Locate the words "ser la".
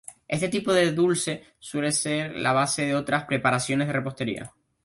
1.91-2.53